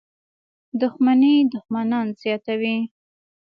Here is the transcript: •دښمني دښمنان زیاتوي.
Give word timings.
•دښمني 0.81 1.33
دښمنان 1.53 2.07
زیاتوي. 2.21 2.77